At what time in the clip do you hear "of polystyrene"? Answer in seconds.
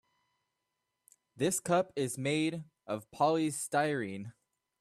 2.87-4.33